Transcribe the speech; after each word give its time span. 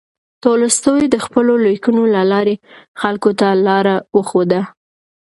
تولستوی 0.43 1.03
د 1.09 1.15
خپلو 1.25 1.53
لیکنو 1.67 2.03
له 2.15 2.21
لارې 2.31 2.55
خلکو 3.01 3.31
ته 3.39 3.47
لاره 3.67 3.95
وښوده. 4.17 4.61